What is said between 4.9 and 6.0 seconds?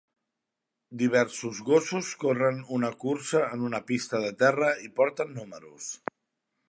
porten números.